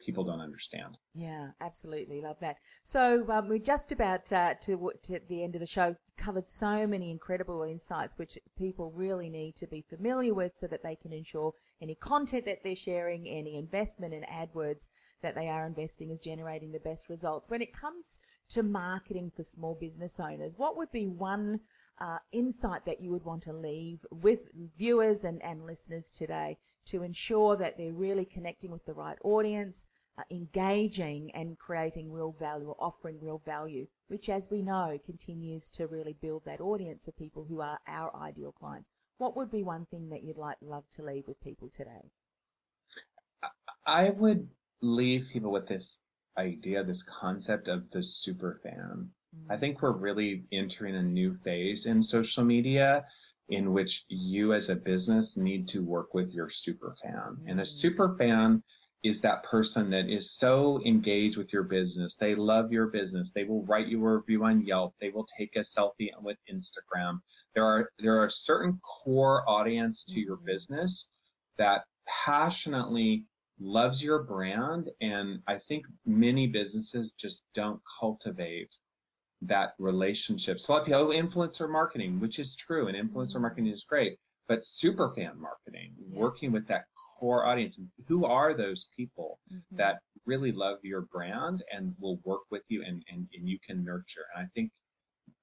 [0.00, 0.96] people don't understand.
[1.14, 2.20] Yeah, absolutely.
[2.20, 2.56] Love that.
[2.82, 6.86] So um, we're just about uh, to, to the end of the show, covered so
[6.86, 11.12] many incredible insights which people really need to be familiar with so that they can
[11.12, 14.88] ensure any content that they're sharing, any investment in AdWords
[15.22, 17.48] that they are investing is generating the best results.
[17.48, 21.60] When it comes to marketing for small business owners, what would be one
[22.00, 26.56] uh, insight that you would want to leave with viewers and, and listeners today
[26.86, 29.86] to ensure that they're really connecting with the right audience,
[30.18, 35.70] uh, engaging and creating real value or offering real value, which, as we know, continues
[35.70, 38.90] to really build that audience of people who are our ideal clients.
[39.18, 42.10] What would be one thing that you'd like love to leave with people today?
[43.86, 44.48] I would
[44.82, 46.00] leave people with this
[46.36, 49.10] idea, this concept of the super fan.
[49.50, 49.60] I mm.
[49.60, 53.04] think we're really entering a new phase in social media
[53.48, 57.36] in which you as a business need to work with your super fan.
[57.46, 57.68] And a mm.
[57.68, 58.62] super fan
[59.04, 62.16] is that person that is so engaged with your business.
[62.16, 63.30] They love your business.
[63.30, 64.94] They will write you a review on Yelp.
[65.00, 67.20] They will take a selfie with Instagram.
[67.54, 70.46] There are there are a certain core audience to your mm-hmm.
[70.46, 71.08] business
[71.56, 73.24] that passionately
[73.58, 78.76] loves your brand and I think many businesses just don't cultivate
[79.42, 80.60] that relationship.
[80.60, 83.42] So a lot of people, oh, influencer marketing, which is true, and influencer mm-hmm.
[83.42, 84.18] marketing is great,
[84.48, 86.18] but super fan marketing, yes.
[86.18, 86.84] working with that
[87.18, 87.78] core audience.
[88.08, 89.76] Who are those people mm-hmm.
[89.76, 93.84] that really love your brand and will work with you and, and, and you can
[93.84, 94.24] nurture?
[94.34, 94.70] And I think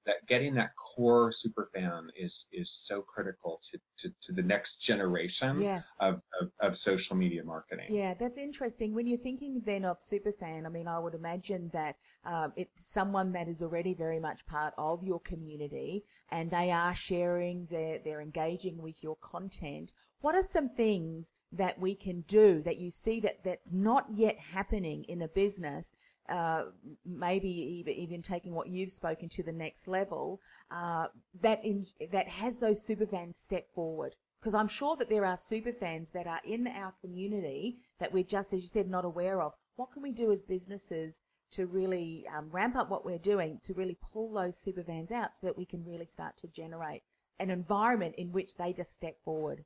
[0.06, 4.76] that getting that core super fan is is so critical to, to, to the next
[4.76, 5.86] generation yes.
[6.00, 7.86] of, of, of, social media marketing.
[7.88, 8.94] Yeah, that's interesting.
[8.94, 12.90] When you're thinking then of super fan, I mean, I would imagine that um, it's
[12.90, 17.98] someone that is already very much part of your community and they are sharing, they're,
[18.04, 19.92] they're engaging with your content.
[20.20, 24.38] What are some things that we can do that you see that that's not yet
[24.38, 25.92] happening in a business
[26.28, 26.64] uh,
[27.04, 31.06] maybe even, even taking what you've spoken to the next level, uh,
[31.40, 34.14] that in, that has those super fans step forward.
[34.40, 38.24] Because I'm sure that there are super fans that are in our community that we're
[38.24, 39.52] just, as you said, not aware of.
[39.76, 43.72] What can we do as businesses to really um, ramp up what we're doing to
[43.74, 47.02] really pull those super fans out so that we can really start to generate
[47.38, 49.64] an environment in which they just step forward?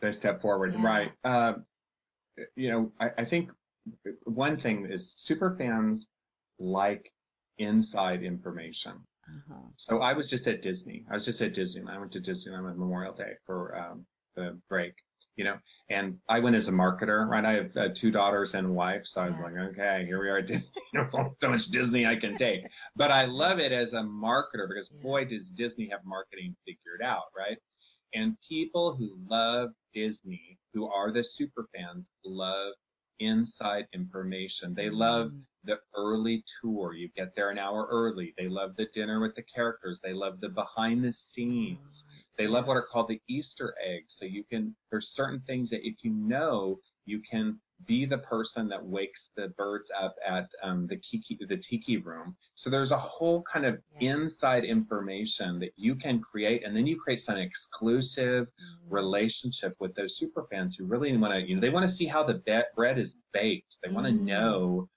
[0.00, 0.84] They step forward, yeah.
[0.84, 1.12] right?
[1.24, 1.52] Uh,
[2.54, 3.50] you know, I, I think
[4.24, 6.06] one thing is super fans
[6.58, 7.12] like
[7.58, 8.92] inside information.
[9.28, 9.68] Uh-huh.
[9.76, 11.04] So I was just at Disney.
[11.10, 11.82] I was just at Disney.
[11.88, 14.94] I went to Disneyland on Memorial Day for um, the break,
[15.36, 15.56] you know,
[15.90, 17.44] and I went as a marketer, right?
[17.44, 19.02] I have uh, two daughters and a wife.
[19.04, 19.44] So I was yeah.
[19.44, 20.82] like, okay, here we are at Disney.
[20.92, 22.62] There's so much Disney I can take.
[22.94, 25.02] But I love it as a marketer because yeah.
[25.02, 27.58] boy, does Disney have marketing figured out, right?
[28.14, 32.72] And people who love Disney, who are the super fans, love
[33.20, 34.74] inside information.
[34.74, 35.40] They love mm.
[35.64, 36.94] the early tour.
[36.94, 38.34] You get there an hour early.
[38.36, 40.00] They love the dinner with the characters.
[40.02, 42.04] They love the behind the scenes.
[42.38, 44.14] They love what are called the Easter eggs.
[44.16, 48.68] So you can, there's certain things that if you know, you can be the person
[48.68, 52.34] that wakes the birds up at um, the kiki, the tiki room.
[52.54, 54.14] So there's a whole kind of yes.
[54.14, 58.94] inside information that you can create, and then you create some exclusive mm-hmm.
[58.94, 62.06] relationship with those super fans who really want to, you know, they want to see
[62.06, 63.78] how the be- bread is baked.
[63.82, 64.24] They want to mm-hmm.
[64.24, 64.88] know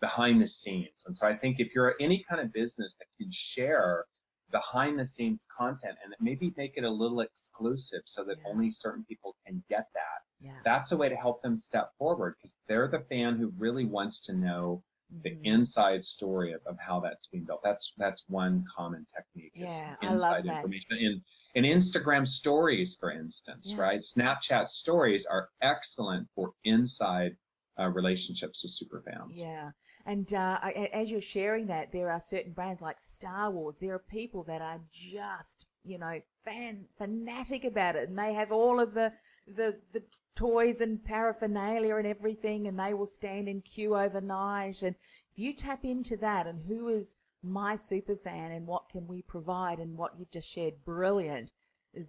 [0.00, 1.04] behind the scenes.
[1.06, 4.04] And so I think if you're any kind of business that can share
[4.50, 8.50] behind the scenes content and maybe make it a little exclusive so that yeah.
[8.50, 10.52] only certain people can get that yeah.
[10.64, 14.20] That's a way to help them step forward because they're the fan who really wants
[14.26, 14.82] to know
[15.12, 15.22] mm-hmm.
[15.22, 17.60] the inside story of, of how that's being built.
[17.64, 19.52] That's that's one common technique.
[19.54, 20.56] Yeah, inside I love that.
[20.56, 20.98] information.
[20.98, 21.22] In
[21.54, 23.82] in Instagram stories, for instance, yeah.
[23.82, 24.00] right?
[24.00, 27.36] Snapchat stories are excellent for inside
[27.78, 29.40] uh, relationships with super fans.
[29.40, 29.70] Yeah.
[30.08, 30.58] And uh,
[30.94, 33.76] as you're sharing that, there are certain brands like Star Wars.
[33.78, 38.50] There are people that are just, you know, fan fanatic about it, and they have
[38.50, 39.12] all of the
[39.46, 40.02] the the
[40.34, 44.80] toys and paraphernalia and everything, and they will stand in queue overnight.
[44.80, 44.96] And
[45.30, 49.20] if you tap into that, and who is my super fan, and what can we
[49.20, 51.52] provide, and what you've just shared, brilliant.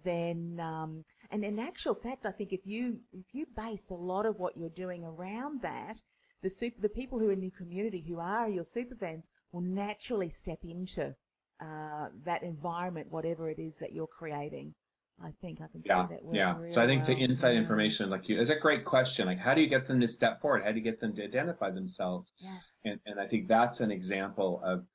[0.04, 4.24] Then, um, and in actual fact, I think if you if you base a lot
[4.24, 6.00] of what you're doing around that,
[6.42, 9.60] the super, the people who are in your community who are your super fans will
[9.60, 11.14] naturally step into
[11.60, 14.74] uh, that environment, whatever it is that you're creating.
[15.22, 16.20] I think I can yeah, see that.
[16.32, 16.54] Yeah.
[16.72, 17.14] So I think well.
[17.14, 17.58] the inside yeah.
[17.58, 19.26] information, like you, is a great question.
[19.26, 20.62] Like, how do you get them to step forward?
[20.64, 22.32] How do you get them to identify themselves?
[22.38, 22.80] Yes.
[22.86, 24.86] And, and I think that's an example of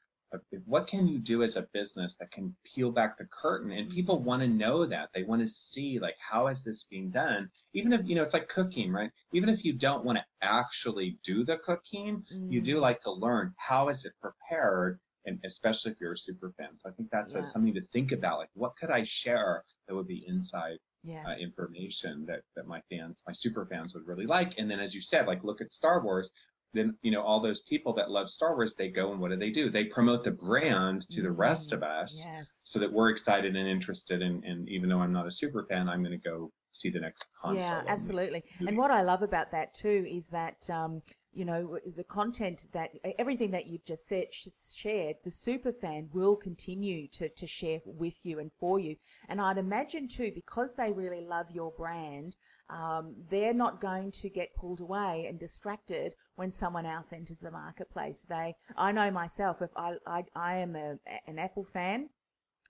[0.65, 4.19] what can you do as a business that can peel back the curtain and people
[4.19, 7.93] want to know that they want to see like how is this being done even
[7.93, 11.43] if you know it's like cooking right even if you don't want to actually do
[11.45, 12.51] the cooking mm.
[12.51, 12.81] you do mm.
[12.81, 16.89] like to learn how is it prepared and especially if you're a super fan so
[16.89, 17.41] i think that's yeah.
[17.41, 21.11] a, something to think about like what could i share that would be inside uh,
[21.11, 21.25] yes.
[21.27, 24.93] uh, information that that my fans my super fans would really like and then as
[24.93, 26.31] you said like look at star wars
[26.75, 29.37] then you know all those people that love Star Wars, they go and what do
[29.37, 29.69] they do?
[29.69, 32.61] They promote the brand to the rest of mm, us, yes.
[32.63, 34.21] so that we're excited and interested.
[34.21, 36.99] And, and even though I'm not a super fan, I'm going to go see the
[36.99, 37.61] next console.
[37.61, 38.43] Yeah, absolutely.
[38.59, 41.01] And what I love about that too is that um,
[41.35, 46.35] you know, the content that everything that you've just said, shared, the super fan will
[46.35, 48.95] continue to, to share with you and for you.
[49.27, 52.37] And I'd imagine too, because they really love your brand,
[52.69, 57.51] um, they're not going to get pulled away and distracted when someone else enters the
[57.51, 58.25] marketplace.
[58.27, 62.09] They, I know myself, if I, I, I am a, an Apple fan,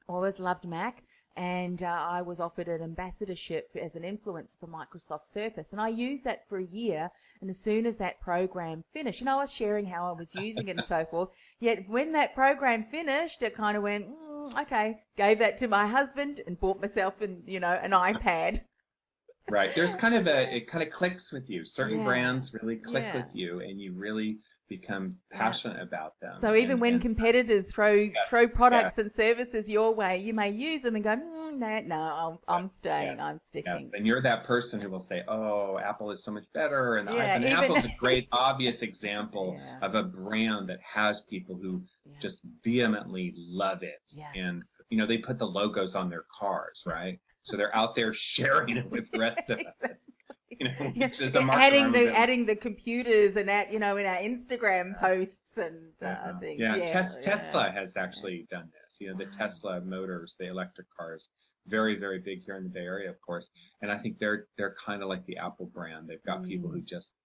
[0.07, 1.03] always loved Mac,
[1.37, 5.89] and uh, I was offered an ambassadorship as an influencer for Microsoft Surface, and I
[5.89, 7.09] used that for a year.
[7.41, 10.69] And as soon as that program finished, and I was sharing how I was using
[10.69, 11.29] it and so forth.
[11.59, 15.85] Yet when that program finished, it kind of went, mm, okay, gave that to my
[15.85, 18.61] husband and bought myself an, you know, an iPad.
[19.47, 19.75] Right.
[19.75, 21.65] There's kind of a, it kind of clicks with you.
[21.65, 22.03] Certain yeah.
[22.03, 23.17] brands really click yeah.
[23.17, 25.83] with you, and you really become passionate yeah.
[25.83, 26.33] about them.
[26.39, 29.03] So even and, when and, competitors throw yeah, throw products yeah.
[29.03, 32.69] and services your way, you may use them and go, mm, no, no, I'm, I'm
[32.69, 33.91] staying, I'm sticking.
[33.93, 37.37] And you're that person who will say, oh, Apple is so much better, and yeah,
[37.37, 37.51] even...
[37.51, 41.81] Apple's a great obvious example of a brand that has people who
[42.19, 44.31] just vehemently love it, yes.
[44.35, 47.19] and you know they put the logos on their cars, right?
[47.43, 50.09] So they're out there sharing it with the rest of us.
[50.59, 51.09] You know, yeah.
[51.51, 56.05] adding the adding the computers and at you know in our Instagram posts and uh,
[56.05, 56.39] uh-huh.
[56.39, 56.61] things.
[56.61, 57.35] Yeah, yeah, Tes- yeah.
[57.35, 58.97] Tesla has actually done this.
[58.99, 61.29] You know, the Tesla motors, the electric cars,
[61.67, 63.49] very very big here in the Bay Area, of course.
[63.81, 66.07] And I think they're they're kind of like the Apple brand.
[66.07, 66.47] They've got mm.
[66.47, 66.85] people who mm.
[66.85, 67.15] just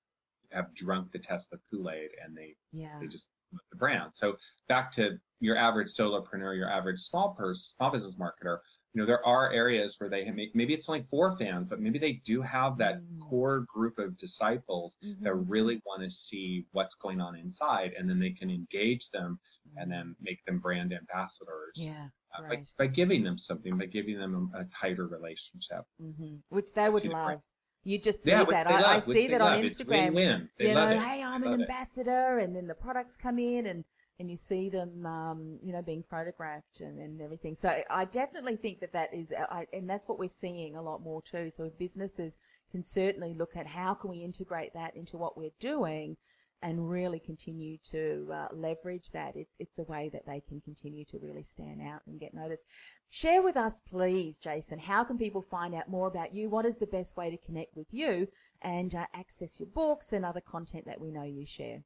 [0.52, 2.98] have drunk the Tesla Kool Aid and they yeah.
[3.00, 3.28] they just
[3.70, 4.12] the brand.
[4.14, 4.36] So
[4.68, 8.58] back to your average solopreneur, your average small person, small business marketer
[8.92, 11.98] you know, there are areas where they make, maybe it's only four fans, but maybe
[11.98, 13.20] they do have that mm.
[13.28, 15.22] core group of disciples mm-hmm.
[15.22, 19.38] that really want to see what's going on inside, and then they can engage them
[19.68, 19.80] mm.
[19.82, 20.14] and then mm.
[20.20, 21.74] make them brand ambassadors.
[21.76, 22.06] Yeah.
[22.36, 22.68] Uh, right.
[22.78, 26.36] by, by, giving them something, by giving them a, a tighter relationship, mm-hmm.
[26.48, 27.40] which they would love.
[27.82, 28.66] You just see yeah, that.
[28.66, 30.12] I, love, I, see that on Instagram.
[30.12, 30.48] Win-win.
[30.58, 32.44] you know, hey, I'm an ambassador, it.
[32.44, 33.84] and then the products come in, and
[34.20, 37.54] and you see them, um, you know, being photographed and, and everything.
[37.54, 40.82] So I definitely think that that is, uh, I, and that's what we're seeing a
[40.82, 41.50] lot more too.
[41.50, 42.36] So businesses
[42.70, 46.18] can certainly look at how can we integrate that into what we're doing
[46.62, 49.34] and really continue to uh, leverage that.
[49.36, 52.64] It, it's a way that they can continue to really stand out and get noticed.
[53.08, 56.50] Share with us, please, Jason, how can people find out more about you?
[56.50, 58.28] What is the best way to connect with you
[58.60, 61.82] and uh, access your books and other content that we know you share?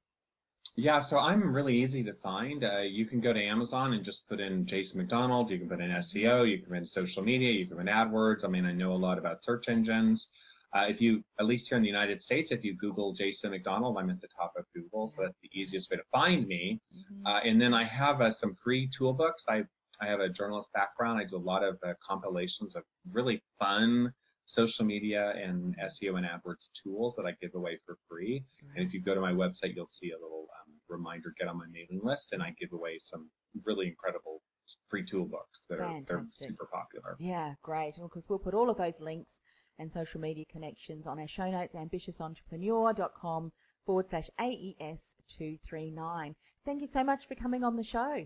[0.76, 2.64] Yeah, so I'm really easy to find.
[2.64, 5.50] Uh, you can go to Amazon and just put in Jason McDonald.
[5.50, 6.48] You can put in SEO.
[6.50, 7.52] You can put in social media.
[7.52, 8.44] You can put in AdWords.
[8.44, 10.28] I mean, I know a lot about search engines.
[10.74, 13.96] Uh, if you, at least here in the United States, if you Google Jason McDonald,
[13.96, 16.80] I'm at the top of Google, so that's the easiest way to find me.
[16.92, 17.26] Mm-hmm.
[17.26, 19.44] Uh, and then I have uh, some free tool books.
[19.48, 19.62] I
[20.00, 21.20] I have a journalist background.
[21.20, 24.12] I do a lot of uh, compilations of really fun
[24.46, 28.44] social media and SEO and AdWords tools that I give away for free.
[28.76, 31.58] And if you go to my website, you'll see a little um, reminder, get on
[31.58, 33.30] my mailing list, and I give away some
[33.64, 34.42] really incredible
[34.88, 37.16] free tool books that are super popular.
[37.18, 37.96] Yeah, great.
[38.00, 39.40] Because we'll put all of those links
[39.78, 43.50] and social media connections on our show notes, ambitiousentrepreneurcom
[43.84, 46.34] forward slash AES239.
[46.64, 48.24] Thank you so much for coming on the show.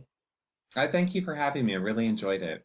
[0.76, 1.72] I thank you for having me.
[1.74, 2.64] I really enjoyed it.